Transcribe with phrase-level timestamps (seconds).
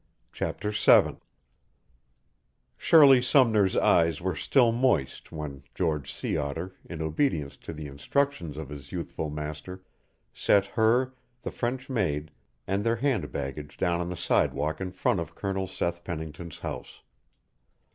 [0.31, 1.17] CHAPTER VII
[2.75, 8.57] Shirley Sumner's eyes were still moist when George Sea Otter, in obedience to the instructions
[8.57, 9.83] of his youthful master,
[10.33, 12.31] set her, the French maid,
[12.65, 17.03] and their hand baggage down on the sidewalk in front of Colonel Seth Pennington's house.